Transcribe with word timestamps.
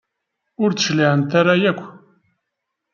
Ur 0.61 0.69
d-cliɛent 0.71 1.31
ara 1.39 1.53
yakk. 1.61 1.81